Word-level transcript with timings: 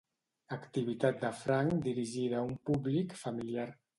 Activitat 0.55 1.19
de 1.25 1.29
franc 1.41 1.75
dirigida 1.89 2.39
a 2.39 2.47
un 2.47 2.57
públic 2.71 3.17
familiar. 3.25 3.71